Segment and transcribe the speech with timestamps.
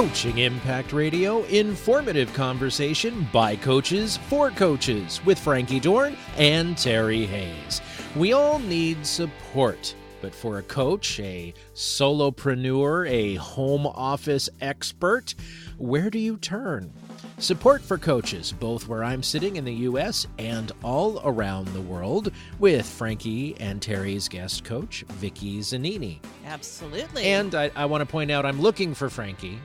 [0.00, 7.82] Coaching Impact Radio, informative conversation by coaches for coaches with Frankie Dorn and Terry Hayes.
[8.16, 9.94] We all need support.
[10.22, 15.34] But for a coach, a solopreneur, a home office expert,
[15.76, 16.90] where do you turn?
[17.36, 20.26] Support for coaches, both where I'm sitting in the U.S.
[20.38, 26.20] and all around the world, with Frankie and Terry's guest coach, Vicki Zanini.
[26.46, 27.24] Absolutely.
[27.24, 29.58] And I, I want to point out I'm looking for Frankie.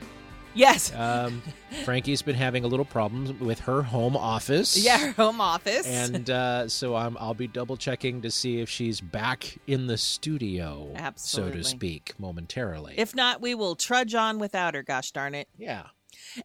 [0.55, 0.93] Yes.
[0.95, 1.41] Um,
[1.83, 4.77] Frankie's been having a little problem with her home office.
[4.83, 5.85] Yeah, her home office.
[5.85, 9.97] And uh, so I'm, I'll be double checking to see if she's back in the
[9.97, 11.51] studio, Absolutely.
[11.51, 12.95] so to speak, momentarily.
[12.97, 14.81] if not, we will trudge on without her.
[14.83, 15.47] Gosh darn it!
[15.57, 15.83] yeah.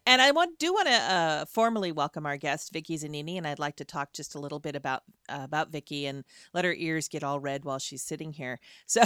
[0.05, 3.59] And I want do want to uh, formally welcome our guest, Vicky Zanini, and I'd
[3.59, 7.07] like to talk just a little bit about uh, about Vicky and let her ears
[7.07, 8.59] get all red while she's sitting here.
[8.91, 9.03] So,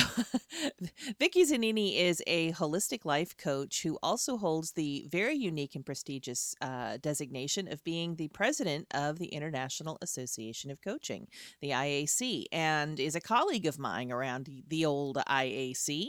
[1.19, 6.55] Vicky Zanini is a holistic life coach who also holds the very unique and prestigious
[6.59, 11.27] uh, designation of being the president of the International Association of Coaching,
[11.61, 16.08] the IAC, and is a colleague of mine around the, old IAC.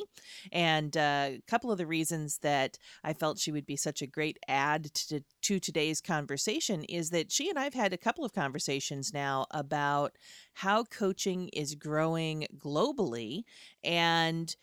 [0.53, 4.07] And uh, a couple of the reasons that I felt she would be such a
[4.07, 8.33] great add to, to today's conversation is that she and I've had a couple of
[8.33, 10.13] conversations now about
[10.55, 13.43] how coaching is growing globally
[13.85, 14.55] and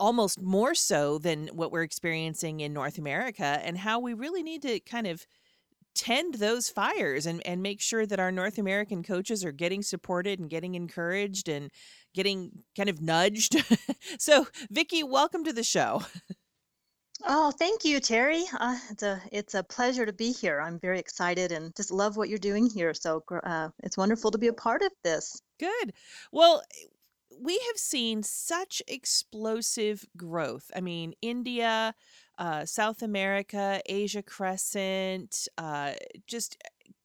[0.00, 4.62] almost more so than what we're experiencing in North America and how we really need
[4.62, 5.26] to kind of
[5.94, 10.38] tend those fires and, and make sure that our North American coaches are getting supported
[10.38, 11.70] and getting encouraged and
[12.14, 13.56] getting kind of nudged.
[14.18, 16.02] so, Vicky, welcome to the show.
[17.24, 18.44] Oh, thank you, Terry.
[18.58, 20.60] Uh, it's a it's a pleasure to be here.
[20.60, 22.94] I'm very excited and just love what you're doing here.
[22.94, 25.42] So uh, it's wonderful to be a part of this.
[25.58, 25.92] Good.
[26.32, 26.62] Well,
[27.40, 30.70] we have seen such explosive growth.
[30.74, 31.94] I mean, India,
[32.38, 35.94] uh, South America, Asia Crescent, uh,
[36.26, 36.56] just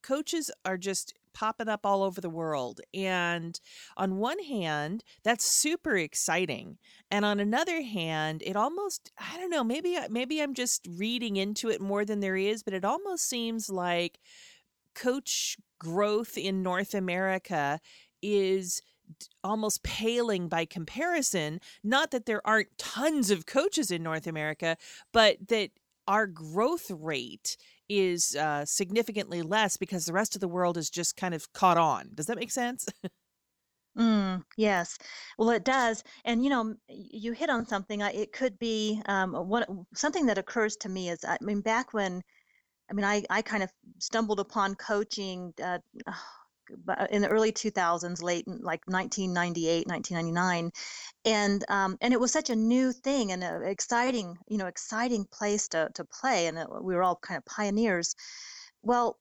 [0.04, 2.82] coaches are just popping up all over the world.
[2.94, 3.60] And
[3.98, 6.78] on one hand, that's super exciting.
[7.12, 11.70] And on another hand, it almost I don't know, maybe maybe I'm just reading into
[11.70, 14.20] it more than there is, but it almost seems like
[14.96, 17.80] coach growth in North America
[18.22, 18.82] is
[19.44, 21.60] almost paling by comparison.
[21.84, 24.78] Not that there aren't tons of coaches in North America,
[25.12, 25.72] but that
[26.08, 27.58] our growth rate
[28.00, 31.78] is uh, significantly less because the rest of the world is just kind of caught
[31.78, 32.12] on.
[32.16, 32.88] Does that make sense?
[33.98, 34.98] Mm, yes,
[35.38, 36.04] well, it does.
[36.26, 38.02] And you know, you hit on something.
[38.02, 42.24] It could be um, one something that occurs to me is I mean, back when
[42.92, 45.54] I mean, I I kind of stumbled upon coaching.
[45.64, 45.80] Uh,
[47.10, 50.72] in the early 2000s late like 1998 1999
[51.26, 55.26] and um, and it was such a new thing and an exciting you know exciting
[55.26, 58.16] place to, to play and it, we were all kind of pioneers.
[58.82, 59.18] Well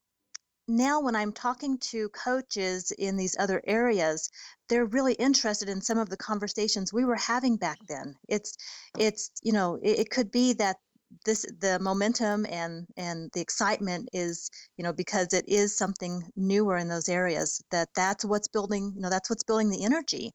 [0.68, 4.30] now when i'm talking to coaches in these other areas
[4.72, 8.14] they're really interested in some of the conversations we were having back then.
[8.26, 8.56] It's
[8.98, 10.76] it's you know it, it could be that
[11.24, 16.76] this the momentum and and the excitement is you know because it is something newer
[16.76, 20.32] in those areas that that's what's building you know that's what's building the energy.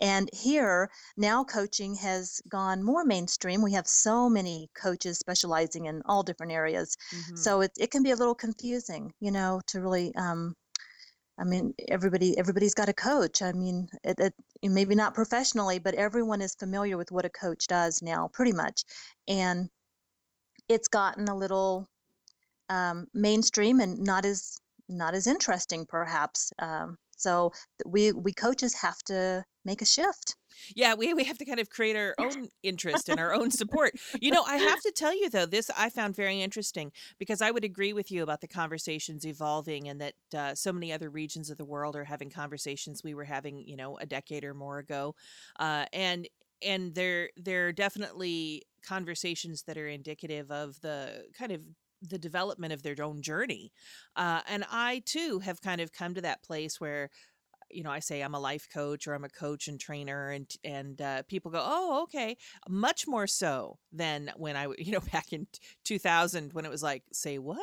[0.00, 3.62] And here now coaching has gone more mainstream.
[3.62, 6.96] We have so many coaches specializing in all different areas.
[7.12, 7.36] Mhm.
[7.36, 10.54] so it, it can be a little confusing you know to really um
[11.38, 13.42] i mean everybody everybody's got a coach.
[13.42, 17.66] I mean it, it maybe not professionally but everyone is familiar with what a coach
[17.66, 18.84] does now pretty much.
[19.28, 19.68] And
[20.68, 21.88] it's gotten a little
[22.68, 24.58] um, mainstream and not as
[24.88, 27.52] not as interesting perhaps um, so
[27.86, 30.36] we we coaches have to make a shift
[30.74, 33.92] Yeah, we, we have to kind of create our own interest and our own support.
[34.20, 37.50] You know, I have to tell you, though, this I found very interesting because I
[37.50, 41.50] would agree with you about the conversations evolving and that uh, so many other regions
[41.50, 44.78] of the world are having conversations we were having, you know, a decade or more
[44.78, 45.14] ago.
[45.58, 46.28] Uh, and
[46.64, 51.60] and they're they're definitely conversations that are indicative of the kind of
[52.02, 53.72] the development of their own journey.
[54.14, 57.10] Uh, and I too have kind of come to that place where
[57.70, 60.50] you know, I say I'm a life coach or I'm a coach and trainer, and
[60.64, 62.36] and uh, people go, oh, okay,
[62.68, 65.46] much more so than when I, you know, back in
[65.84, 67.58] 2000 when it was like, say what?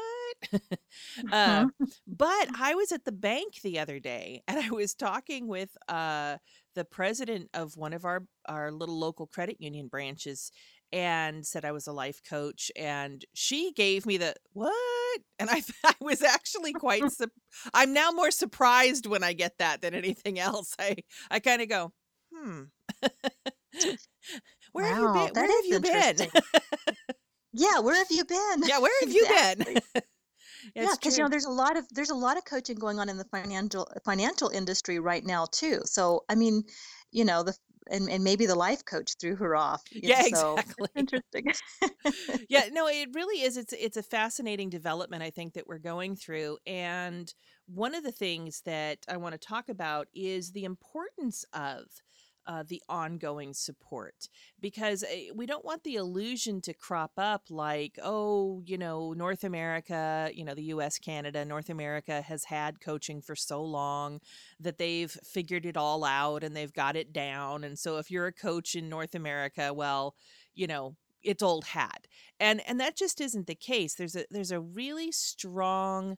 [1.32, 1.66] uh,
[2.08, 6.38] but I was at the bank the other day, and I was talking with uh,
[6.76, 10.52] the president of one of our our little local credit union branches,
[10.92, 14.74] and said I was a life coach, and she gave me the what?
[15.40, 17.32] And I, I was actually quite sup-
[17.74, 20.76] I'm now more surprised when I get that than anything else.
[20.80, 20.98] I
[21.30, 21.92] I kind of go,
[22.34, 22.64] hmm.
[24.74, 25.34] Where have you been?
[25.34, 26.20] that Where have you been?
[26.20, 26.32] interesting.
[27.54, 28.64] yeah, where have you been?
[28.66, 29.82] Yeah, where have you been?
[30.76, 33.10] Yeah, because you know there's a lot of there's a lot of coaching going on
[33.10, 35.82] in the financial financial industry right now too.
[35.86, 36.64] So I mean,
[37.12, 37.56] you know the
[37.90, 39.84] and, and maybe the life coach threw her off.
[39.92, 40.90] Yeah, so exactly.
[40.96, 41.46] Interesting.
[42.50, 43.58] yeah, no, it really is.
[43.58, 47.34] It's it's a fascinating development I think that we're going through, and
[47.68, 51.86] one of the things that I want to talk about is the importance of
[52.48, 54.30] uh, the ongoing support
[54.60, 59.44] because eh, we don't want the illusion to crop up like, oh, you know, North
[59.44, 64.20] America, you know, the US, Canada, North America has had coaching for so long
[64.60, 67.64] that they've figured it all out and they've got it down.
[67.64, 70.16] And so if you're a coach in North America, well,
[70.54, 72.08] you know, it's old hat.
[72.40, 73.96] And and that just isn't the case.
[73.96, 76.18] There's a there's a really strong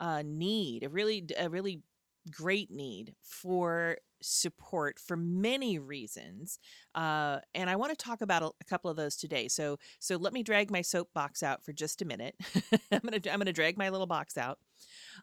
[0.00, 1.82] uh, need, a really a really
[2.30, 6.58] great need for support for many reasons
[6.94, 9.48] uh, and i want to talk about a, a, couple of those today.
[9.48, 12.34] So so let me drag my soapbox out for just a minute.
[12.92, 14.58] I'm gonna i'm gonna drag my little box out.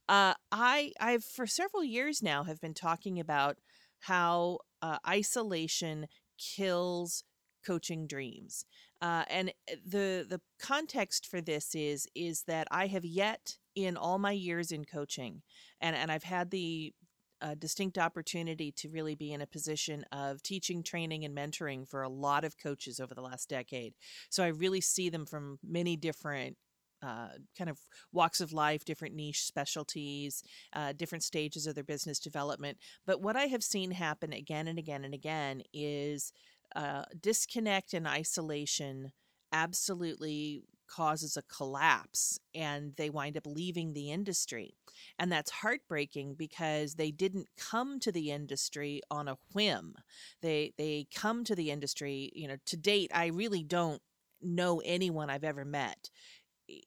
[0.07, 3.57] Uh, i i've for several years now have been talking about
[4.01, 6.07] how uh, isolation
[6.38, 7.24] kills
[7.65, 8.65] coaching dreams
[9.01, 13.98] uh, and eh, the the context for this is is that i have yet in
[13.98, 15.42] all my years in coaching
[15.80, 16.94] and and i've had the
[17.42, 22.03] a distinct opportunity to really be in a position of teaching, training, and mentoring for
[22.03, 23.95] a lot of coaches over the last decade.
[24.30, 26.57] So I really see them from many different
[27.03, 27.80] uh, kind of
[28.12, 30.44] walks of life, different niche specialties,
[30.74, 32.77] uh, different stages of their business development.
[33.07, 36.31] But what I have seen happen again and again and again is
[36.75, 39.12] uh, disconnect and isolation
[39.51, 44.75] absolutely causes a collapse and they wind up leaving the industry.
[45.18, 49.95] And that's heartbreaking because they didn't come to the industry on a whim.
[50.41, 54.01] They they come to the industry, you know, to date I really don't
[54.41, 56.09] know anyone I've ever met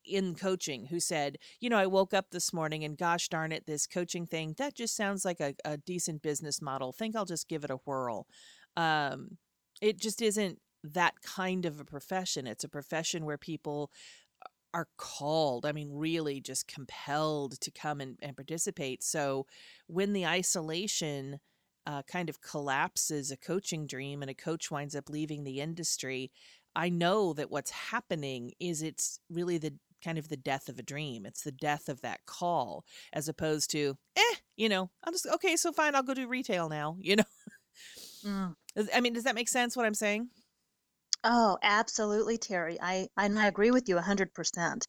[0.05, 3.67] in coaching who said, you know, I woke up this morning and gosh darn it,
[3.67, 6.93] this coaching thing, that just sounds like a, a decent business model.
[6.93, 8.27] Think I'll just give it a whirl.
[8.77, 9.39] Um,
[9.81, 12.47] it just isn't that kind of a profession.
[12.47, 13.91] It's a profession where people
[14.75, 19.05] are called, I mean, really just compelled to come and, and participate.
[19.05, 19.47] So
[19.87, 21.39] when the isolation
[21.87, 26.33] uh, kind of collapses a coaching dream and a coach winds up leaving the industry,
[26.75, 30.83] I know that what's happening is it's really the kind of the death of a
[30.83, 31.25] dream.
[31.25, 35.57] It's the death of that call as opposed to, eh, you know, I'll just, okay,
[35.57, 37.25] so fine, I'll go do retail now, you know?
[38.25, 38.55] Mm.
[38.95, 40.31] I mean, does that make sense what I'm saying?
[41.25, 42.79] Oh, absolutely, Terry.
[42.81, 44.87] I and I agree with you 100%.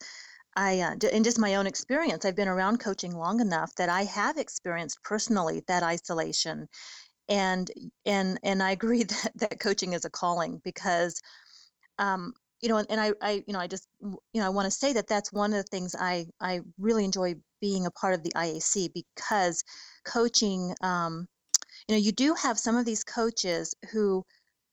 [0.55, 4.03] I uh, in just my own experience, I've been around coaching long enough that I
[4.05, 6.67] have experienced personally that isolation,
[7.29, 7.71] and
[8.05, 11.21] and and I agree that that coaching is a calling because,
[11.99, 14.65] um, you know, and, and I I you know I just you know I want
[14.67, 18.13] to say that that's one of the things I I really enjoy being a part
[18.13, 19.63] of the IAC because
[20.05, 21.27] coaching, um,
[21.87, 24.23] you know, you do have some of these coaches who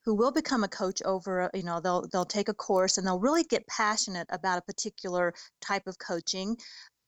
[0.05, 3.21] who will become a coach over you know they'll they'll take a course and they'll
[3.21, 6.57] really get passionate about a particular type of coaching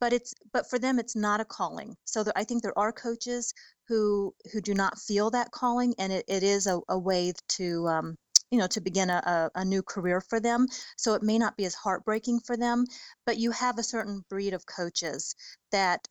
[0.00, 1.96] but it's but for them it's not a calling.
[2.04, 3.52] So there, i think there are coaches
[3.88, 7.88] who who do not feel that calling and it, it is a, a way to
[7.88, 8.16] um,
[8.50, 10.66] you know to begin a, a, a new career for them.
[10.98, 12.84] So it may not be as heartbreaking for them
[13.26, 15.34] but you have a certain breed of coaches
[15.72, 16.06] that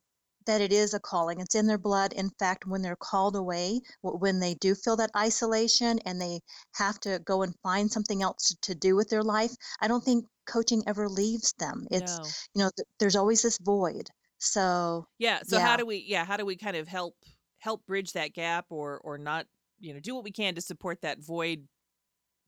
[0.46, 1.40] that it is a calling.
[1.40, 2.14] It's in their blood.
[2.14, 6.40] In fact, when they're called away, when they do feel that isolation and they
[6.76, 10.26] have to go and find something else to, do with their life, I don't think
[10.48, 11.88] coaching ever leaves them.
[11.92, 12.26] It's, no.
[12.56, 14.10] you know, th- there's always this void.
[14.40, 15.42] So, yeah.
[15.44, 15.66] So yeah.
[15.66, 17.16] how do we, yeah, how do we kind of help,
[17.60, 19.46] help bridge that gap or, or not,
[19.80, 21.68] you know, do what we can to support that void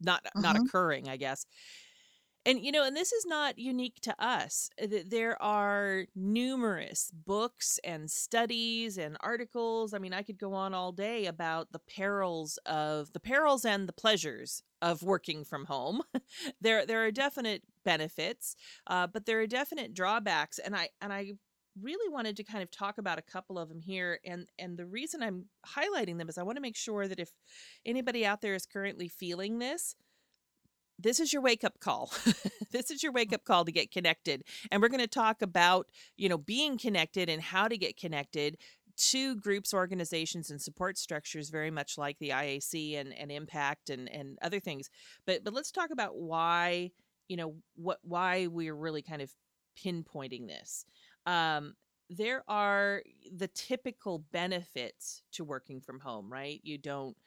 [0.01, 0.41] not, mm-hmm.
[0.41, 1.45] not occurring, I guess
[2.45, 7.79] and you know and this is not unique to us uh, there are numerous books
[7.83, 12.57] and studies and articles i mean i could go on all day about the perils
[12.65, 16.01] of the perils and the pleasures of working from home.
[16.61, 18.55] There there are definite benefits
[18.87, 21.33] uh, but there are definite drawbacks and i and i
[21.81, 24.85] really wanted to kind of talk about a couple of them here and and the
[24.85, 25.45] reason i'm
[25.77, 27.31] highlighting them is i want to make sure that if
[27.85, 29.95] anybody out there is currently feeling this
[30.97, 32.11] this is your wake up call.
[32.71, 34.43] this is your wake up call to get connected.
[34.71, 35.87] And we're going to talk about,
[36.17, 38.57] you know, being connected and how to get connected
[38.97, 44.09] to groups, organizations, and support structures, very much like the IAC and, and Impact and,
[44.09, 44.89] and other things.
[45.25, 46.91] But but let's talk about why,
[47.27, 49.33] you know, what why we're really kind of
[49.77, 50.85] pinpointing this.
[51.25, 51.75] Um,
[52.09, 53.01] there are
[53.35, 56.59] the typical benefits to working from home, right?
[56.63, 57.17] You don't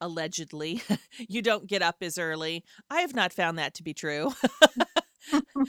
[0.00, 0.82] allegedly
[1.18, 4.32] you don't get up as early i have not found that to be true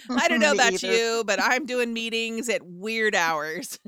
[0.10, 0.88] I don't know about either.
[0.94, 3.80] you, but I'm doing meetings at weird hours.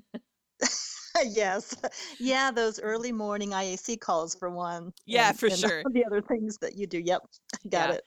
[1.25, 1.75] yes.
[2.20, 4.94] Yeah, those early morning IAC calls for one.
[5.06, 5.84] Yeah, and, for and sure.
[5.92, 7.00] the other things that you do.
[7.00, 7.22] Yep.
[7.70, 7.96] Got Yeah.
[7.96, 8.04] it.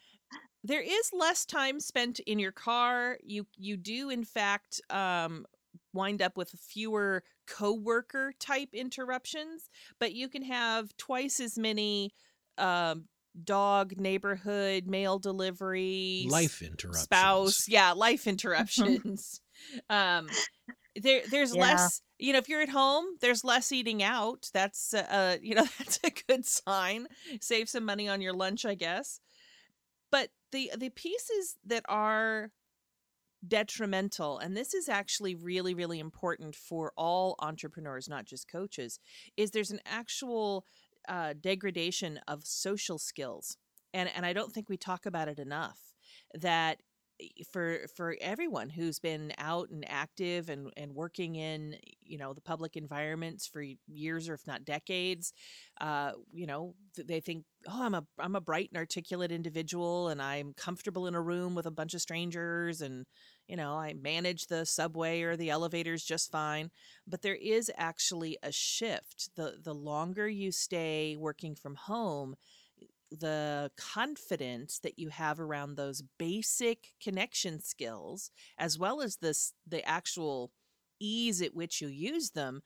[0.64, 5.44] there is less time spent in your car you you do in fact um
[5.92, 9.68] wind up with fewer coworker type interruptions
[9.98, 12.12] but you can have twice as many
[12.58, 13.04] um
[13.44, 17.02] dog neighborhood mail delivery Life interruptions.
[17.02, 19.40] spouse yeah life interruptions
[19.88, 20.28] um
[20.96, 21.60] there there's Yeah.
[21.60, 25.54] less you know if you're at home there's less eating out that's uh, uh you
[25.54, 27.06] know that's a good sign
[27.40, 29.20] save some money on your lunch i guess
[30.10, 32.50] but the the pieces that are
[33.46, 38.98] detrimental and this is actually really really important for all entrepreneurs not just coaches
[39.36, 40.66] is there's an actual
[41.08, 43.56] uh, degradation of social skills
[43.94, 45.78] and and i don't think we talk about it enough
[46.34, 46.80] that
[47.52, 52.40] for for everyone who's been out and active and and working in you know the
[52.40, 55.32] public environments for years or if not decades
[55.80, 60.20] uh you know they think oh i'm a i'm a bright and articulate individual and
[60.20, 63.06] i'm comfortable in a room with a bunch of strangers and
[63.46, 66.70] you know i manage the subway or the elevators just fine.
[67.06, 69.30] But there is actually a shift.
[69.36, 72.34] The the longer you stay working from home
[73.10, 79.86] the confidence that you have around those basic connection skills as well as this the
[79.88, 80.52] actual
[81.00, 82.62] ease at which you use them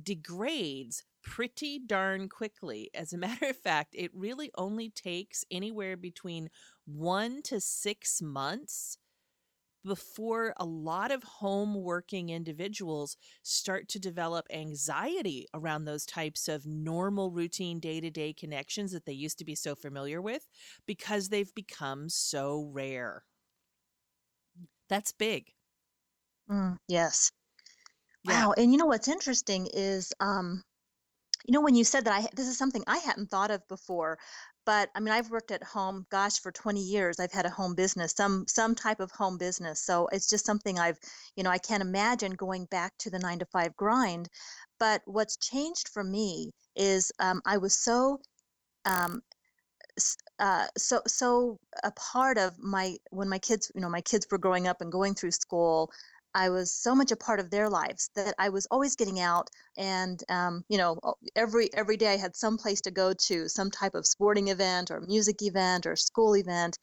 [0.00, 2.90] degrades pretty darn quickly.
[2.94, 6.50] As a matter of fact it really only takes anywhere between
[6.86, 8.98] 1 to 6 months
[9.84, 16.66] before a lot of home working individuals start to develop anxiety around those types of
[16.66, 20.48] normal routine day-to-day connections that they used to be so familiar with
[20.86, 23.24] because they've become so rare
[24.88, 25.52] that's big
[26.50, 27.30] Mm, yes.
[28.24, 28.46] Yeah.
[28.46, 28.54] Wow.
[28.56, 30.62] And you know what's interesting is, um,
[31.46, 34.18] you know, when you said that I this is something I hadn't thought of before,
[34.66, 37.20] but I mean, I've worked at home, gosh, for 20 years.
[37.20, 39.80] I've had a home business, some some type of home business.
[39.84, 40.98] So it's just something I've,
[41.36, 44.28] you know, I can't imagine going back to the nine to five grind.
[44.78, 48.20] But what's changed for me is um, I was so
[48.84, 49.22] um,
[50.38, 54.38] uh, so so a part of my when my kids you know my kids were
[54.38, 55.90] growing up and going through school
[56.34, 59.48] i was so much a part of their lives that i was always getting out
[59.76, 60.98] and um, you know
[61.36, 64.90] every every day i had some place to go to some type of sporting event
[64.90, 66.78] or music event or school event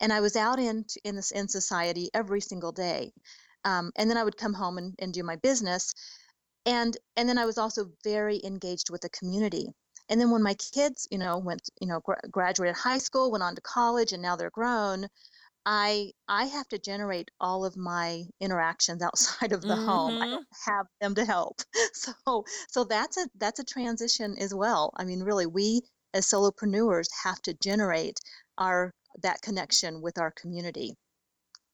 [0.00, 3.12] and i was out in in this in society every single day
[3.64, 5.94] um, and then i would come home and, and do my business
[6.66, 9.68] and and then i was also very engaged with the community
[10.08, 13.42] and then when my kids you know went you know gra- graduated high school went
[13.42, 15.06] on to college and now they're grown
[15.66, 20.16] i i have to generate all of my interactions outside of the home.
[20.22, 20.44] I Mhm.
[20.44, 21.60] don't have them to help.
[21.94, 24.92] So so that's a that's a transition as well.
[24.96, 25.82] I mean really we
[26.14, 28.18] as solopreneurs have to generate
[28.58, 28.92] our
[29.22, 30.94] that connection with our community.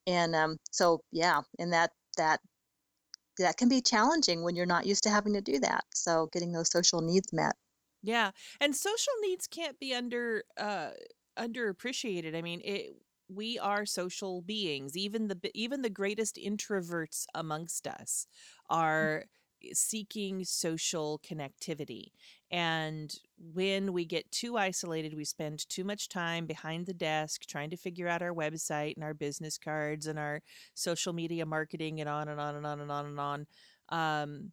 [0.07, 2.41] And um so yeah and that that
[3.39, 5.83] that can be challenging when you're not used to having to do that.
[5.93, 7.55] So getting those social needs met.
[8.03, 10.91] Yeah, and social needs can't be under uh
[11.37, 12.35] underappreciated.
[12.35, 12.95] I mean, it
[13.33, 14.97] we are social beings.
[14.97, 18.27] Even the even the greatest introverts amongst us
[18.69, 19.25] are
[19.73, 22.05] seeking social connectivity.
[22.49, 23.13] And
[23.53, 27.77] when we get too isolated, we spend too much time behind the desk trying to
[27.77, 30.41] figure out our website and our business cards and our
[30.73, 33.47] social media marketing and on and on and on and on and on.
[33.89, 34.51] Um,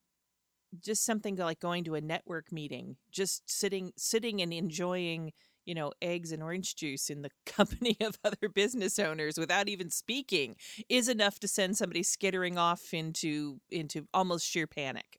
[0.84, 5.32] just something like going to a network meeting just sitting sitting and enjoying
[5.68, 9.90] you know eggs and orange juice in the company of other business owners without even
[9.90, 10.56] speaking
[10.88, 15.18] is enough to send somebody skittering off into into almost sheer panic.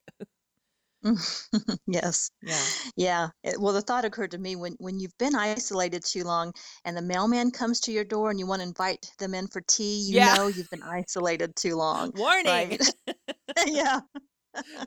[1.88, 2.30] Yes.
[2.42, 2.66] Yeah.
[2.98, 3.28] Yeah.
[3.44, 6.54] It- well the thought occurred to me when when you've been isolated too long
[6.84, 9.62] and the mailman comes to your door and you want to invite them in for
[9.62, 10.34] tea you Yeah.
[10.36, 12.46] know you've been isolated too long warning.
[12.46, 12.82] right?
[13.68, 14.02] Yeah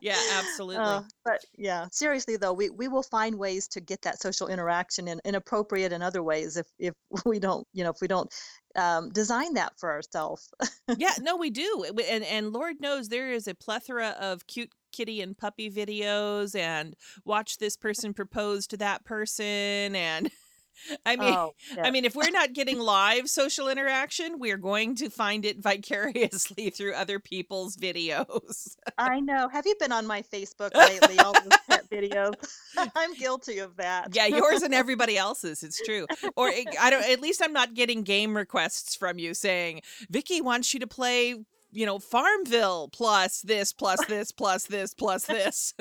[0.01, 0.77] yeah absolutely.
[0.77, 5.09] Uh, but yeah seriously though we, we will find ways to get that social interaction
[5.09, 6.95] in inappropriate and other ways if if
[7.27, 8.33] we don't you know if we don't
[8.75, 10.49] um, design that for ourselves
[10.97, 15.21] yeah no we do and and lord knows there is a plethora of cute kitty
[15.21, 20.31] and puppy videos and watch this person propose to that person and
[21.07, 24.95] I mean, Oh, I mean, if we're not getting live social interaction, we are going
[24.97, 28.77] to find it vicariously through other people's videos.
[28.99, 29.49] I know.
[29.49, 31.19] Have you been on my Facebook lately?
[31.19, 32.35] All those pet videos.
[32.77, 34.15] I'm guilty of that.
[34.15, 35.63] yeah, yours and everybody else's.
[35.63, 36.07] It's true.
[36.37, 37.09] Or it, I don't.
[37.09, 41.45] At least I'm not getting game requests from you saying Vicky wants you to play.
[41.75, 45.73] You know, Farmville plus this plus this plus this plus this.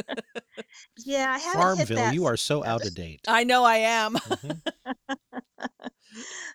[1.06, 2.14] Yeah, I haven't hit Farmville, that.
[2.14, 3.20] you are so out of date.
[3.28, 4.16] I know I am.
[4.16, 4.62] Mhm.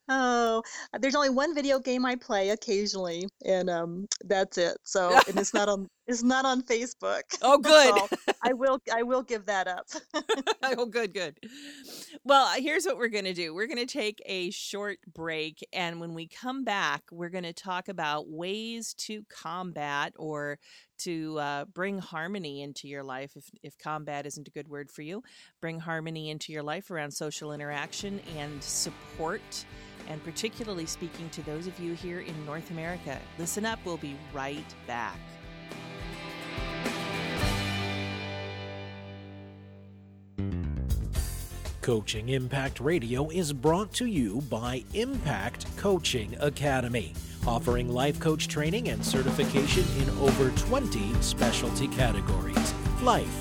[0.08, 0.62] Oh,
[1.00, 4.78] there's only one video game I play occasionally, and um, that's it.
[4.84, 7.22] So, and it's not on it's not on Facebook.
[7.42, 7.94] Oh, good.
[7.96, 9.86] So I will I will give that up.
[10.62, 11.36] oh, good, good.
[12.24, 15.66] Well, here's what we're going to do we're going to take a short break.
[15.72, 20.58] And when we come back, we're going to talk about ways to combat or
[20.98, 23.32] to uh, bring harmony into your life.
[23.36, 25.22] If, if combat isn't a good word for you,
[25.60, 29.64] bring harmony into your life around social interaction and support.
[30.08, 33.18] And particularly speaking to those of you here in North America.
[33.38, 35.18] Listen up, we'll be right back.
[41.86, 47.14] Coaching Impact Radio is brought to you by Impact Coaching Academy,
[47.46, 53.32] offering life coach training and certification in over 20 specialty categories life,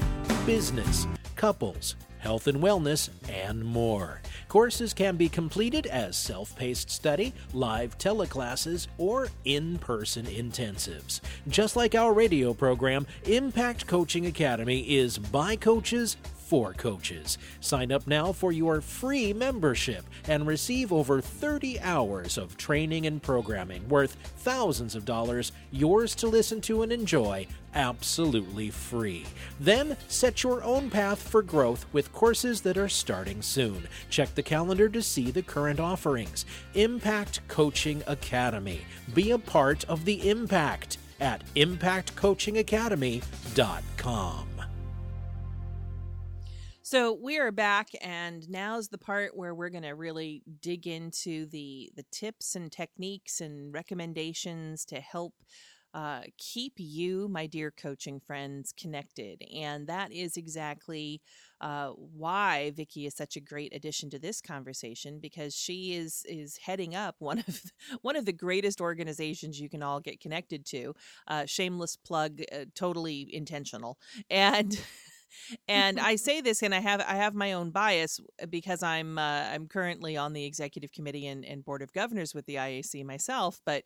[0.46, 4.22] business, couples, health and wellness, and more.
[4.48, 11.20] Courses can be completed as self paced study, live teleclasses, or in person intensives.
[11.48, 17.38] Just like our radio program, Impact Coaching Academy is by coaches for coaches.
[17.60, 23.22] Sign up now for your free membership and receive over 30 hours of training and
[23.22, 29.26] programming worth thousands of dollars, yours to listen to and enjoy absolutely free.
[29.60, 33.88] Then set your own path for growth with courses that are starting soon.
[34.10, 36.46] Check the calendar to see the current offerings.
[36.74, 38.82] Impact Coaching Academy.
[39.14, 44.55] Be a part of the impact at impactcoachingacademy.com.
[46.88, 51.48] So we are back, and now's the part where we're going to really dig into
[51.48, 55.34] the the tips and techniques and recommendations to help
[55.96, 59.42] uh, keep you, my dear coaching friends, connected.
[59.52, 61.24] And that is exactly
[61.60, 66.56] uh, why Vicky is such a great addition to this conversation because she is is
[66.58, 67.64] heading up one of
[68.04, 70.94] one of the greatest organizations you can all get connected to.
[71.28, 73.98] Uh, shameless plug, uh, totally intentional,
[74.30, 74.80] and.
[75.68, 78.20] and I say this, and I have I have my own bias
[78.50, 82.46] because I'm uh, I'm currently on the executive committee and, and board of governors with
[82.46, 83.62] the IAC myself.
[83.66, 83.84] But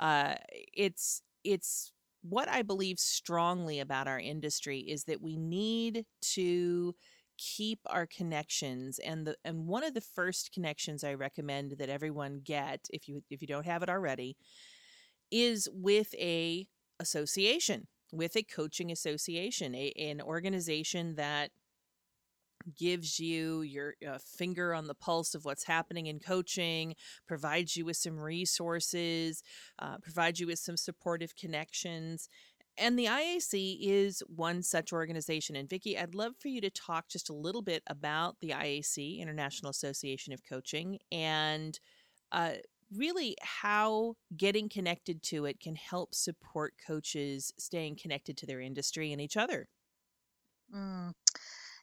[0.00, 0.34] uh,
[0.72, 6.94] it's it's what I believe strongly about our industry is that we need to
[7.38, 12.40] keep our connections and the and one of the first connections I recommend that everyone
[12.44, 14.36] get if you if you don't have it already
[15.32, 16.68] is with a
[17.00, 21.50] association with a coaching association, a, an organization that
[22.78, 26.94] gives you your uh, finger on the pulse of what's happening in coaching,
[27.26, 29.42] provides you with some resources,
[29.78, 32.28] uh, provides you with some supportive connections.
[32.78, 35.56] And the IAC is one such organization.
[35.56, 39.18] And Vicki, I'd love for you to talk just a little bit about the IAC,
[39.18, 41.78] International Association of Coaching, and
[42.30, 42.52] uh,
[42.96, 49.12] really how getting connected to it can help support coaches staying connected to their industry
[49.12, 49.68] and each other.
[50.72, 51.12] Mm.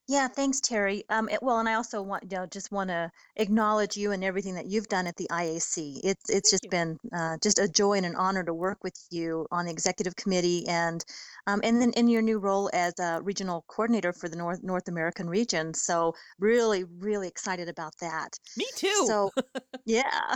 [0.09, 1.03] Yeah, thanks, Terry.
[1.09, 4.23] Um, it- well, and I also want, you know, just want to acknowledge you and
[4.23, 6.01] everything that you've done at the IAC.
[6.03, 6.69] It's it's Thank just you.
[6.71, 10.15] been uh, just a joy and an honor to work with you on the executive
[10.15, 11.05] committee and
[11.45, 14.87] um, and then in your new role as a regional coordinator for the North North
[14.87, 15.75] American region.
[15.75, 18.29] So really, really excited about that.
[18.57, 19.03] Me too.
[19.05, 19.29] So
[19.85, 20.35] yeah,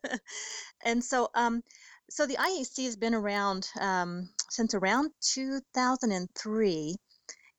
[0.84, 1.62] and so um,
[2.10, 6.96] so the IAC has been around um, since around 2003.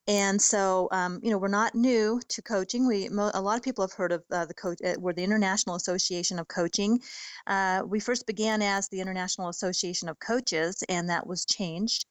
[0.10, 2.88] And so, um, you know, we're not new to coaching.
[2.88, 4.80] We mo- a lot of people have heard of uh, the coach.
[4.84, 7.00] Uh, we're the International Association of Coaching.
[7.46, 12.08] Uh, we first began as the International Association of Coaches, and that was changed.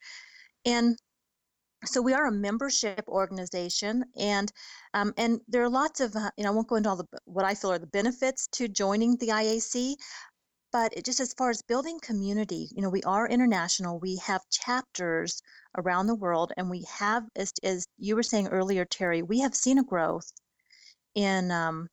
[0.65, 0.97] And
[1.87, 4.53] so we are a membership organization, and
[4.95, 7.07] um, and there are lots of uh, you know I won't go into all the
[7.25, 9.97] what I feel are the benefits to joining the IAC,
[10.73, 13.99] but it, just as far as building community, you know, we are international.
[14.01, 15.43] We have chapters
[15.77, 19.55] around the world, and we have, as, as you were saying earlier, Terry, we have
[19.55, 20.33] seen a growth
[21.15, 21.89] in um,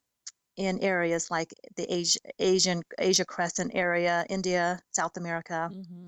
[0.57, 6.07] in areas like the Asia, Asian Asia Crescent area, India, South America, Mhm.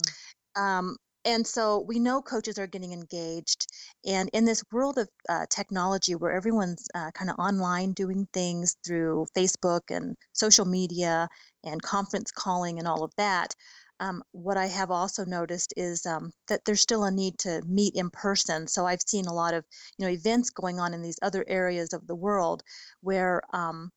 [0.56, 3.67] um, and so we know coaches are getting engaged.
[4.05, 8.77] And in this world of uh, technology where everyone's uh, kind of online doing things
[8.85, 11.27] through Facebook and social media
[11.65, 13.53] and conference calling and all of that,
[13.99, 17.95] um, what I have also noticed is um, that there's still a need to meet
[17.95, 18.65] in person.
[18.65, 19.65] So I've seen a lot of
[19.97, 22.63] you know events going on in these other areas of the world
[23.01, 23.91] where um,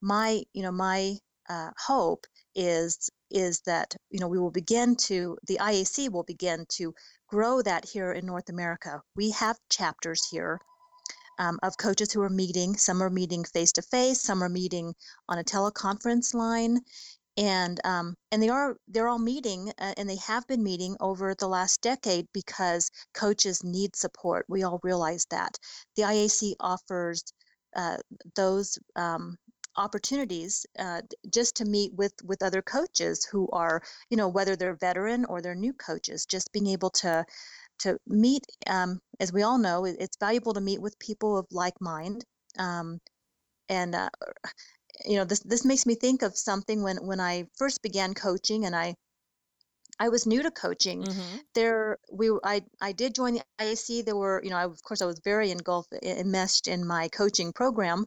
[0.00, 1.16] my you know my
[1.50, 6.66] uh, hope is is that you know we will begin to the IAC will begin
[6.68, 6.94] to
[7.28, 9.00] grow that here in North America.
[9.16, 10.60] We have chapters here
[11.38, 12.76] um, of coaches who are meeting.
[12.76, 14.20] Some are meeting face to face.
[14.20, 14.94] Some are meeting
[15.28, 16.80] on a teleconference line,
[17.36, 21.34] and um, and they are they're all meeting uh, and they have been meeting over
[21.34, 24.44] the last decade because coaches need support.
[24.48, 25.56] We all realize that
[25.96, 27.24] the IAC offers
[27.76, 27.96] uh,
[28.34, 29.38] those um,
[29.76, 31.00] opportunities uh,
[31.32, 35.40] just to meet with with other coaches who are you know whether they're veteran or
[35.40, 37.24] they're new coaches just being able to
[37.78, 41.80] to meet um, as we all know it's valuable to meet with people of like
[41.80, 42.24] mind
[42.58, 43.00] um,
[43.68, 44.10] and uh,
[45.06, 48.66] you know this this makes me think of something when when I first began coaching
[48.66, 48.94] and I
[49.98, 51.02] I was new to coaching.
[51.02, 51.36] Mm-hmm.
[51.54, 54.04] There, we I I did join the IAC.
[54.04, 57.52] There were, you know, I, of course, I was very engulfed, enmeshed in my coaching
[57.52, 58.06] program,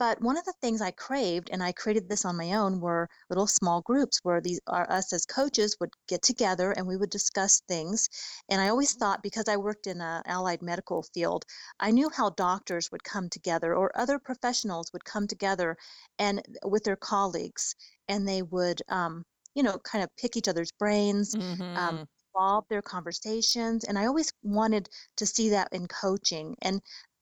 [0.00, 3.06] but one of the things I craved, and I created this on my own, were
[3.28, 7.10] little small groups where these are us as coaches would get together and we would
[7.10, 8.08] discuss things.
[8.48, 11.44] And I always thought because I worked in an allied medical field,
[11.78, 15.76] I knew how doctors would come together or other professionals would come together
[16.18, 17.74] and with their colleagues,
[18.08, 21.34] and they would, um, you know, kind of pick each other's brains.
[21.34, 21.76] Um, mm-hmm.
[21.76, 26.80] Um, involve their conversations and i always wanted to see that in coaching and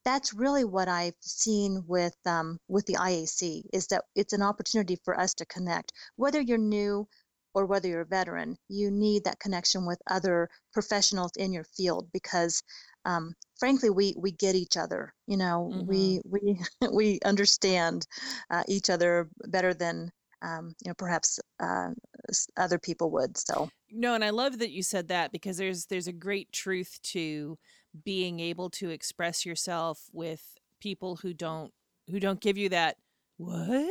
[0.09, 4.97] that's really what I've seen with um, with the IAC is that it's an opportunity
[5.05, 5.93] for us to connect.
[6.17, 7.07] Whether you're new
[7.53, 12.09] or whether you're a veteran, you need that connection with other professionals in your field
[12.11, 12.63] because,
[13.05, 15.13] um, frankly, we we get each other.
[15.27, 15.87] You know, mm-hmm.
[15.87, 16.59] we we
[16.91, 18.07] we understand
[18.49, 21.91] uh, each other better than um, you know perhaps uh,
[22.57, 23.37] other people would.
[23.37, 26.99] So no, and I love that you said that because there's there's a great truth
[27.13, 27.59] to
[28.05, 31.73] being able to express yourself with people who don't
[32.11, 32.97] who don't give you that
[33.37, 33.89] what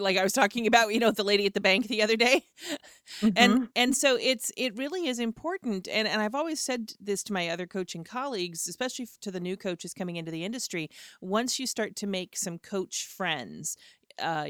[0.00, 2.44] like i was talking about you know the lady at the bank the other day
[3.20, 3.28] mm-hmm.
[3.36, 7.32] and and so it's it really is important and and i've always said this to
[7.32, 10.88] my other coaching colleagues especially to the new coaches coming into the industry
[11.20, 13.76] once you start to make some coach friends
[14.20, 14.48] uh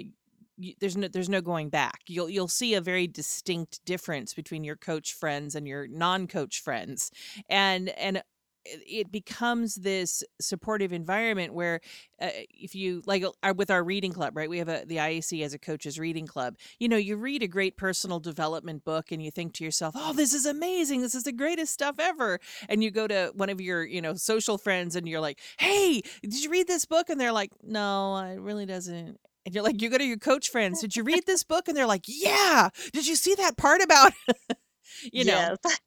[0.58, 2.00] you, there's no there's no going back.
[2.06, 7.10] You'll you'll see a very distinct difference between your coach friends and your non-coach friends.
[7.48, 8.22] And and
[8.87, 11.81] it becomes this supportive environment where
[12.20, 15.42] uh, if you like uh, with our reading club right we have a the IAC
[15.44, 16.57] as a coaches reading club.
[16.78, 20.12] You know you read a great personal development book and you think to yourself oh
[20.12, 21.02] this is amazing.
[21.02, 22.40] This is the greatest stuff ever.
[22.68, 26.02] And you go to one of your you know social friends and you're like hey
[26.22, 27.09] did you read this book?
[27.09, 29.18] And they're like no it really doesn't.
[29.46, 31.68] And you're like you go to your coach friends did you read this book?
[31.68, 32.68] And they're like yeah.
[32.92, 34.12] Did you see that part about
[35.12, 35.57] you know?
[35.64, 35.81] Yes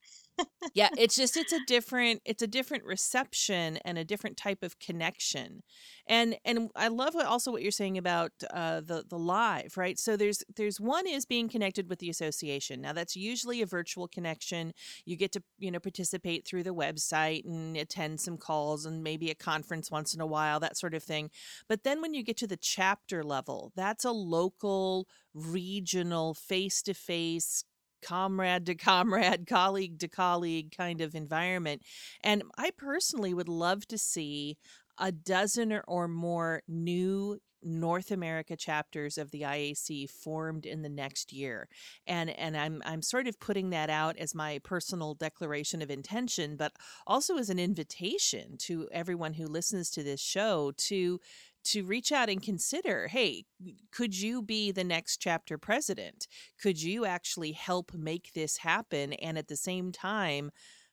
[0.74, 4.80] yeah, it's just it's a different it's a different reception and a different type of
[4.80, 5.64] connection.
[6.08, 10.00] And and I love what also what you're saying about uh the the live, right?
[10.00, 12.82] So there's there's one is being connected with the association.
[12.82, 14.74] Now that's usually a virtual connection.
[15.06, 19.30] You get to, you know, participate through the website and attend some calls and maybe
[19.30, 21.30] a conference once in a while, that sort of thing.
[21.68, 26.94] But then when you get to the chapter level, that's a local regional face to
[26.94, 27.64] face
[28.02, 31.82] comrade to comrade, colleague to colleague kind of environment.
[32.24, 34.58] And I personally would love to see
[34.98, 41.32] a dozen or more new North America chapters of the IAC formed in the next
[41.32, 41.68] year.
[42.08, 46.56] And and I'm I'm sort of putting that out as my personal declaration of intention,
[46.56, 46.74] but
[47.06, 51.20] also as an invitation to everyone who listens to this show to
[51.64, 53.44] to reach out and consider hey
[53.92, 56.28] could you be the next chapter president?
[56.62, 60.52] Could you actually help make this happen and at the same time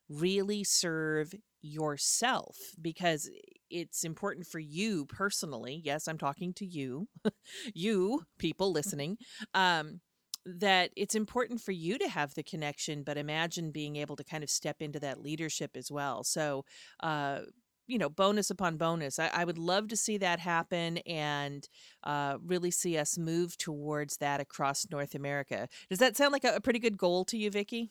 [0.09, 2.57] really serve yourself?
[2.81, 3.31] Because
[3.70, 7.07] it's important for you personally yes i'm talking to you
[7.74, 9.18] you people listening
[9.54, 10.00] um
[10.46, 14.42] that it's important for you to have the connection but imagine being able to kind
[14.42, 16.24] of step into that leadership as well.
[16.24, 16.64] So
[17.00, 17.40] uh
[17.88, 21.68] you know bonus upon bonus I, I, would love to see that happen and
[22.05, 26.55] uh, really see us move towards that across north america does that sound like a,
[26.55, 27.90] a pretty good goal to you vicki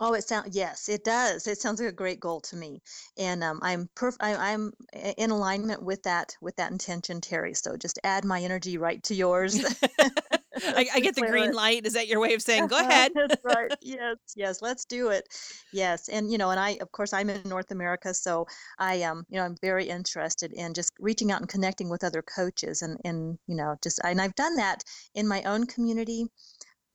[0.00, 1.46] Oh, it sounds yes, it does.
[1.46, 2.82] It sounds like a great goal to me,
[3.16, 7.54] and um, I'm perf- I, am in alignment with that with that intention, Terry.
[7.54, 9.64] So just add my energy right to yours.
[10.64, 11.54] I, I get the green it.
[11.54, 11.86] light.
[11.86, 13.12] Is that your way of saying go ahead?
[13.14, 13.72] That's right.
[13.80, 15.28] Yes, yes, let's do it.
[15.72, 18.46] Yes, and you know, and I, of course, I'm in North America, so
[18.78, 22.22] I, um, you know, I'm very interested in just reaching out and connecting with other
[22.22, 24.82] coaches, and and you know, just and I've done that
[25.14, 26.26] in my own community,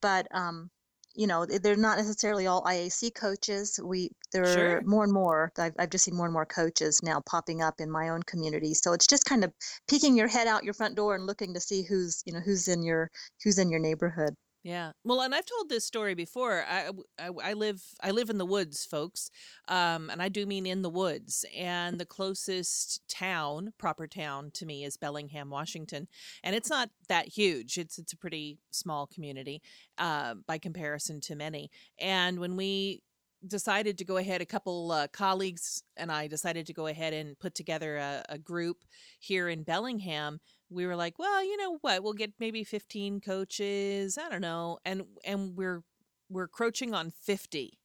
[0.02, 0.70] but um,
[1.16, 3.80] you know they're not necessarily all IAC coaches.
[3.84, 4.78] We there Sure.
[4.78, 5.52] are more and more.
[5.58, 8.74] I've, I've just seen more and more coaches now popping up in my own community.
[8.74, 9.52] So it's just kind of
[9.88, 12.68] peeking your head out your front door and looking to see who's you know who's
[12.68, 13.10] in your
[13.44, 14.36] who's in your neighborhood.
[14.70, 14.92] Yeah.
[15.04, 16.64] Well, and I've told this story before.
[16.70, 19.32] I, I, I live I live in the woods, folks,
[19.68, 21.44] um, and I do mean in the woods.
[21.58, 26.08] And the closest town, proper town to me, is Bellingham, Washington,
[26.44, 27.80] and it's not that huge.
[27.80, 29.64] It's it's a pretty small community
[29.98, 31.72] uh, by comparison to many.
[32.00, 33.02] And when we
[33.48, 37.40] decided to go ahead, a couple uh, colleagues and I decided to go ahead and
[37.40, 38.84] put together a, a group
[39.20, 42.04] here in Bellingham we were like, well, you know what?
[42.04, 44.18] We'll get maybe 15 coaches.
[44.18, 44.80] I don't know.
[44.86, 45.84] And and we're
[46.30, 47.80] we're crouching on 50.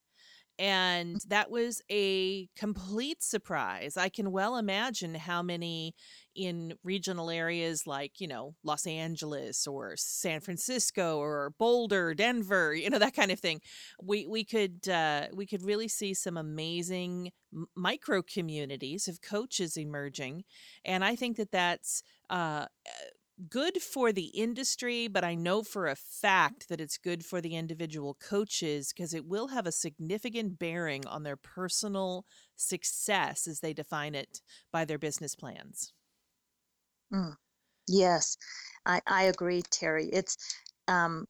[0.58, 1.28] And mm.
[1.28, 3.96] that was a complete surprise.
[3.96, 5.94] I can well imagine how many
[6.34, 12.90] in regional areas like, you know, Los Angeles or San Francisco or Boulder, Denver, you
[12.90, 13.60] know, that kind of thing.
[14.02, 17.32] We we could uh, we could really see some amazing
[17.76, 20.44] micro communities of coaches emerging,
[20.84, 22.66] and I think that that's uh,
[23.48, 27.56] good for the industry, but I know for a fact that it's good for the
[27.56, 32.24] individual coaches because it will have a significant bearing on their personal
[32.56, 34.40] success as they define it
[34.72, 35.92] by their business plans.
[37.14, 37.36] Mm.
[37.88, 38.36] Yes,
[38.86, 40.08] I, I agree, Terry.
[40.12, 40.36] It's
[40.88, 41.26] um,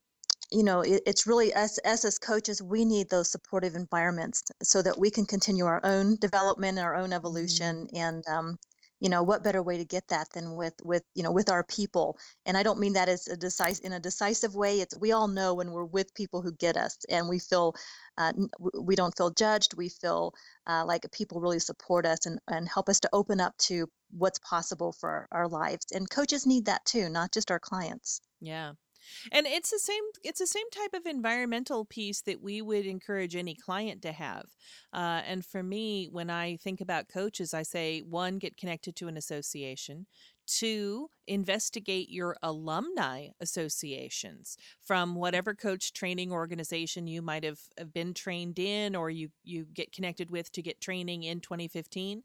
[0.52, 4.82] you know, it, it's really us, us as coaches, we need those supportive environments so
[4.82, 7.96] that we can continue our own development, our own evolution, mm-hmm.
[7.96, 8.58] and um,
[9.00, 11.64] you know what better way to get that than with with you know with our
[11.64, 12.18] people?
[12.46, 15.28] And i don't mean that as a decisive in a decisive way it's we all
[15.28, 17.74] know when we're with people who get us and we feel
[18.18, 18.32] uh,
[18.80, 20.34] we don't feel judged we feel
[20.66, 24.38] uh, like people really support us and, and help us to open up to what's
[24.38, 25.86] possible for our, our lives.
[25.92, 28.20] And coaches need that too not just our clients.
[28.40, 28.72] Yeah
[29.32, 33.36] and it's the same it's the same type of environmental piece that we would encourage
[33.36, 34.46] any client to have.
[34.92, 39.08] Uh, and for me when i think about coaches i say one get connected to
[39.08, 40.06] an association
[40.46, 47.60] Two, investigate your alumni associations from whatever coach training organization you might have,
[47.92, 52.22] been trained in or you, you get connected with to get training in 2015.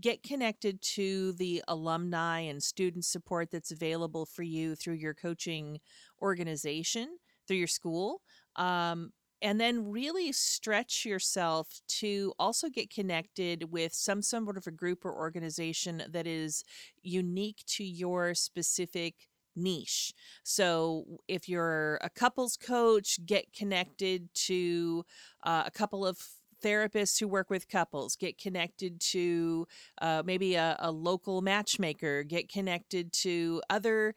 [0.00, 5.80] Get connected to the alumni and student support that's available for you through your coaching
[6.20, 8.20] organization, through your school.
[8.56, 14.70] Um, and then really stretch yourself to also get connected with some sort of a
[14.70, 16.64] group or organization that is
[17.02, 20.12] unique to your specific niche.
[20.42, 25.04] So if you're a couples coach, get connected to
[25.42, 26.18] uh, a couple of
[26.62, 29.66] therapists who work with couples get connected to
[30.00, 34.14] uh, maybe a, a, local matchmaker get connected to other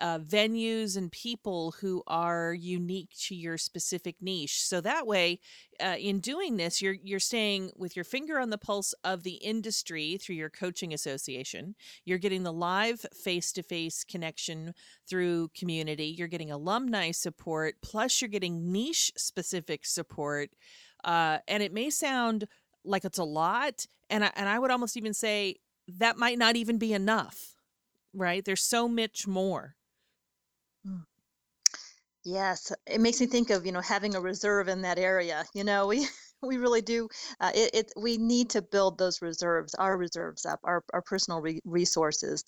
[0.00, 4.62] uh, venues and people who are unique to your specific niche.
[4.62, 5.40] So that way,
[5.82, 9.34] uh, in doing this, you're you're staying with your finger on the pulse of the
[9.34, 11.74] industry through your coaching association.
[12.04, 14.74] You're getting the live face to face connection
[15.08, 16.06] through community.
[16.06, 20.50] You're getting alumni support, plus you're getting niche specific support.
[21.04, 22.46] Uh, and it may sound
[22.84, 25.56] like it's a lot, and I, and I would almost even say
[25.88, 27.54] that might not even be enough.
[28.14, 28.44] Right?
[28.44, 29.76] There's so much more.
[32.26, 35.46] Yes, it makes me think of, you know, having a reserve in that area.
[35.54, 36.06] You know, we
[36.42, 37.08] we really do.
[37.40, 41.40] Uh, it, it we need to build those reserves, our reserves up, our our personal
[41.40, 42.44] re- resources.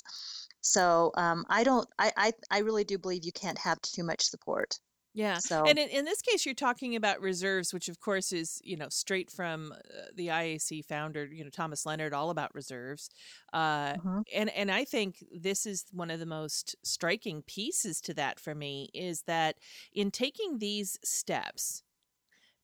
[0.60, 1.88] So um, I don't.
[1.98, 4.78] I, I I really do believe you can't have too much support.
[5.14, 5.38] Yeah.
[5.38, 8.76] So, and in, in, this case, you're talking about reserves, which of course is you
[8.76, 13.08] know straight from uh, the IAC founder, you know Thomas Leonard, all about reserves.
[13.52, 14.20] Uh, mm-hmm.
[14.34, 18.54] And and I think this is one of the most striking pieces to that for
[18.54, 19.56] me is that
[19.92, 21.82] in taking these steps,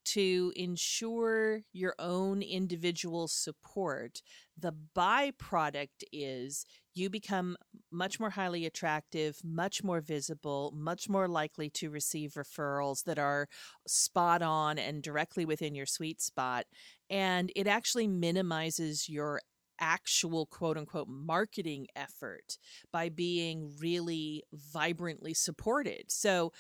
[0.05, 4.23] to ensure your own individual support,
[4.59, 6.65] the byproduct is
[6.95, 7.57] you become
[7.91, 13.49] much more highly attractive, much more visible, much more likely to receive referrals that are
[13.87, 16.67] spot on and directly within your sweet spot.
[17.11, 19.41] And it actually minimizes your
[19.81, 22.59] actual quote unquote marketing effort
[22.93, 26.05] by being really vibrantly supported.
[26.11, 26.53] So,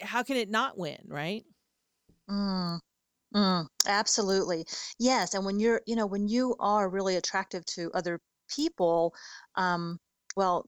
[0.00, 1.44] how can it not win, right?
[2.28, 2.78] Mm,
[3.34, 4.64] mm, absolutely.
[4.98, 9.14] Yes, and when you're, you know, when you are really attractive to other people,
[9.56, 9.98] um,
[10.36, 10.66] well,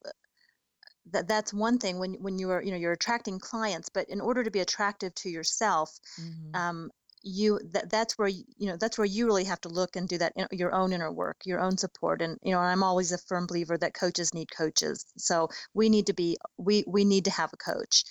[1.06, 4.20] that that's one thing when when you are you know you're attracting clients but in
[4.20, 6.52] order to be attractive to yourself Mhm.
[6.54, 6.90] um,
[7.24, 10.08] you that that's where you, you know that's where you really have to look and
[10.08, 13.12] do that in, your own inner work your own support and you know i'm always
[13.12, 17.24] a firm believer that coaches need coaches so we need to be we we need
[17.24, 18.04] to have a coach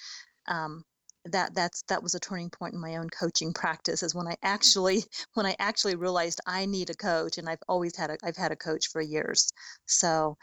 [0.48, 0.84] um,
[1.25, 4.36] that that's that was a turning point in my own coaching practice is when i
[4.43, 5.03] actually
[5.36, 8.51] when i actually realized i need a coach and i've always had a i've had
[8.51, 9.51] a coach for years.
[9.86, 10.38] So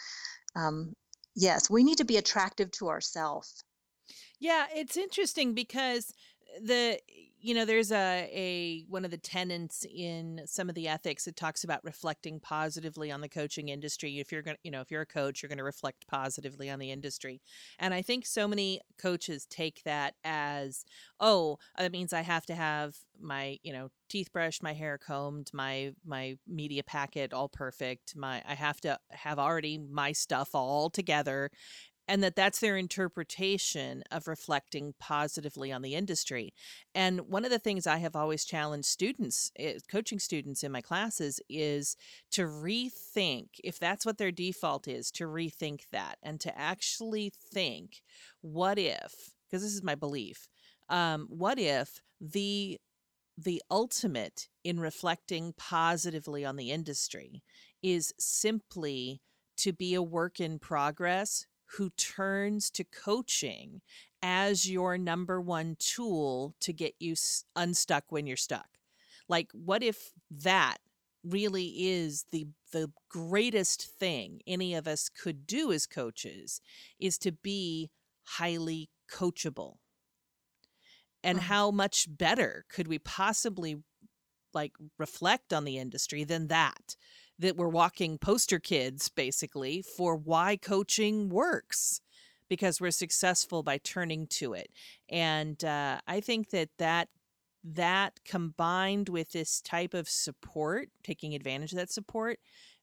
[0.56, 0.94] um,
[1.34, 3.64] yes we need to be attractive to ourselves
[4.38, 6.12] Yeah, it's interesting because
[6.60, 6.98] the
[7.40, 11.36] you know there's a a one of the tenets in some of the ethics it
[11.36, 14.18] talks about reflecting positively on the coaching industry.
[14.18, 16.68] If you're going to you know if you're a coach you're going to reflect positively
[16.70, 17.40] on the industry.
[17.78, 20.84] And i think so many coaches take that as
[21.20, 24.98] oh uh, that means i have to have my you know teeth brushed my hair
[24.98, 30.50] combed my my media packet all perfect my i have to have already my stuff
[30.54, 31.50] all together
[32.08, 36.54] and that that's their interpretation of reflecting positively on the industry.
[36.94, 40.80] And one of the things I have always challenged students, eh, coaching students in my
[40.80, 41.96] classes, is
[42.32, 48.02] to rethink if that's what their default is, to rethink that and to actually think,
[48.40, 50.48] what if, because this is my belief,
[50.88, 52.78] um, what if the
[53.40, 57.44] the ultimate in reflecting positively on the industry
[57.84, 59.20] is simply
[59.56, 63.82] to be a work in progress who turns to coaching
[64.22, 67.14] as your number one tool to get you
[67.56, 68.78] unstuck when you're stuck.
[69.28, 70.78] Like what if that
[71.24, 76.60] really is the the greatest thing any of us could do as coaches
[76.98, 77.90] is to be
[78.24, 79.76] highly coachable.
[81.22, 81.40] And Mm-hmm.
[81.40, 83.82] how much better could we possibly
[84.54, 86.96] like reflect on the industry than that?
[87.38, 92.00] That we're walking poster kids basically for why coaching works
[92.48, 94.70] because we're successful by turning to it.
[95.08, 97.08] And uh, i think that that
[97.64, 102.38] that combined with this type of support taking advantage of that support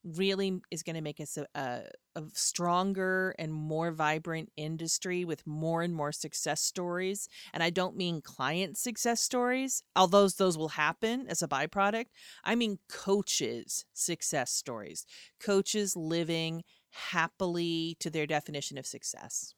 [0.06, 1.82] really is going to make us a, a,
[2.16, 7.28] a, stronger and more vibrant industry with more and more success stories.
[7.54, 12.08] And I don't mean client success stories, although those will happen as a byproduct.
[12.44, 15.06] I mean coaches' success stories,
[15.40, 19.56] coaches living happily to their definition of success.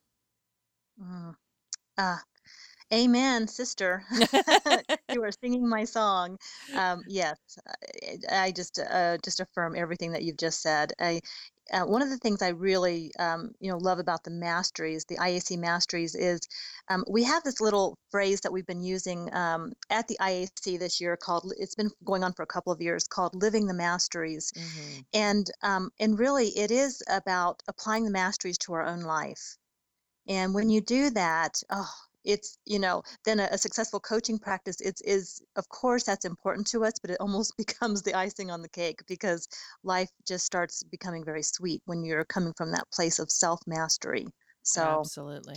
[1.01, 1.35] Mm.
[1.97, 2.21] Ah,
[2.93, 4.03] amen, sister.
[5.09, 6.37] you are singing my song.
[6.73, 7.37] Um, yes,
[8.31, 10.93] I, I just uh, just affirm everything that you've just said.
[10.99, 11.21] I,
[11.73, 15.17] uh, one of the things I really um, you know love about the masteries, the
[15.19, 16.39] IAC masteries, is
[16.89, 21.01] um, we have this little phrase that we've been using um, at the IAC this
[21.01, 21.53] year called.
[21.57, 25.01] It's been going on for a couple of years called "Living the Masteries," Mm-hmm.
[25.13, 29.57] and um, and really it is about applying the masteries to our own life.
[30.27, 31.91] And when you do that, oh,
[32.27, 36.67] it's you know then a, a, successful coaching practice it's is of course that's important
[36.67, 39.47] to us but it almost becomes the icing on the cake because
[39.83, 44.27] life just starts becoming very sweet when you're coming from that place of self mastery
[44.61, 45.55] so absolutely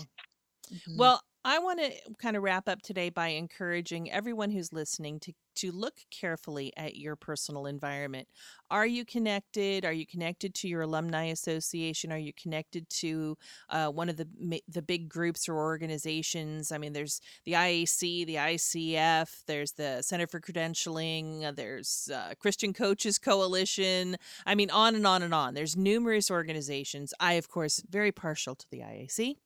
[0.73, 0.97] mhm.
[0.97, 5.33] well I want to kind of wrap up today by encouraging everyone who's listening to
[5.57, 8.29] to look carefully at your personal environment.
[8.71, 9.85] Are you connected?
[9.85, 12.13] Are you connected to your alumni association?
[12.13, 13.37] Are you connected to
[13.69, 14.29] uh, one of the
[14.69, 16.73] the big groups or organizations?
[16.73, 22.35] I mean, there's the IAC, the ICF, there's the Center for Credentialing, uh, there's uh,
[22.39, 24.17] Christian Coaches Coalition.
[24.47, 25.55] I mean, on and on and on.
[25.55, 27.13] There's numerous organizations.
[27.19, 29.37] I, of course, very partial to the IAC,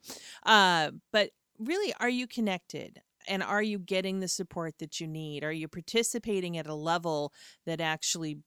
[0.44, 3.00] uh, but really, are you connected?
[3.26, 5.44] and are you getting the support that you need?
[5.44, 7.32] Are you participating at a level
[7.64, 8.40] that actually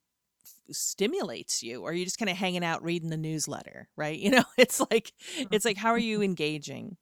[0.69, 1.81] stimulates you?
[1.81, 4.19] Or are you just kind of hanging out reading the newsletter right?
[4.27, 5.13] You know it's like
[5.49, 6.97] it's like how are you engaging?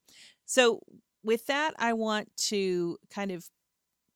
[0.46, 0.80] So
[1.26, 3.50] with that i want to kind of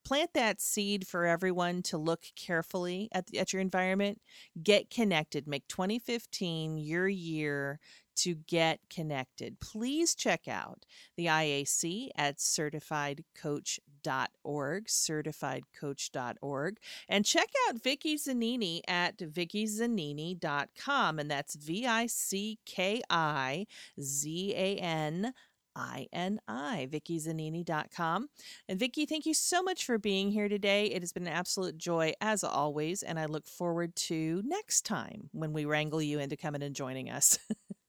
[0.04, 4.18] plant that seed for everyone to look carefully at, the, at your environment
[4.62, 7.78] get connected make 2015 your year
[8.16, 9.60] to get connected.
[9.60, 16.76] Please check out the IAC at certifiedcoach.org, certifiedcoach.org,
[17.08, 23.66] and check out Vicki Zanini at vickizanini.com, and that's V I C K I
[24.00, 25.32] Z A N.
[25.76, 28.28] I-N-I, VickiZanini.com.
[28.68, 30.86] And Vicki, thank you so much for being here today.
[30.86, 35.30] It has been an absolute joy as always, and I look forward to next time
[35.32, 37.38] when we wrangle you into coming and joining us.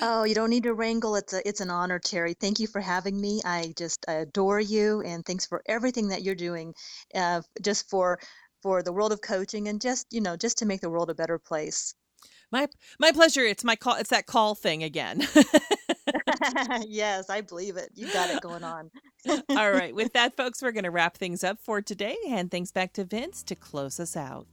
[0.00, 1.16] Oh, you don't need to wrangle.
[1.16, 2.34] It's a it's an honor, Terry.
[2.34, 3.40] Thank you for having me.
[3.44, 6.74] I just adore you, and thanks for everything that you're doing,
[7.14, 8.18] uh, just for
[8.62, 11.14] for the world of coaching and just you know just to make the world a
[11.14, 11.94] better place.
[12.50, 12.68] My
[12.98, 13.42] my pleasure.
[13.42, 13.96] It's my call.
[13.96, 15.26] It's that call thing again.
[16.86, 17.90] yes, I believe it.
[17.94, 18.90] You got it going on.
[19.50, 19.94] All right.
[19.94, 22.16] With that, folks, we're going to wrap things up for today.
[22.26, 24.46] Hand things back to Vince to close us out.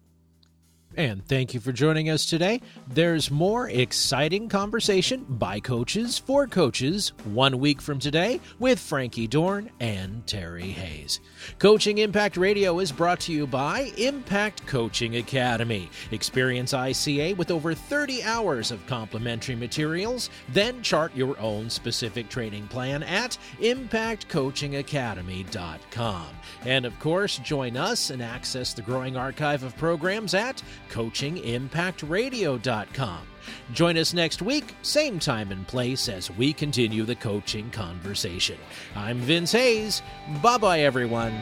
[0.98, 2.62] And thank you for joining us today.
[2.88, 9.70] There's more exciting conversation by coaches for coaches one week from today with Frankie Dorn
[9.82, 11.20] and Terry Hayes.
[11.60, 15.90] Coaching Impact Radio is brought to you by Impact Coaching Academy.
[16.12, 22.70] Experience ICA with over 30 hours of complimentary materials, then chart your own specific training
[22.70, 26.28] plan at impactcoachingacademy.com.
[26.66, 33.20] And of course, join us and access the growing archive of programs at coachingimpactradio.com.
[33.74, 38.58] Join us next week, same time and place, as we continue the coaching conversation.
[38.96, 40.02] I'm Vince Hayes.
[40.42, 41.34] Bye bye, everyone.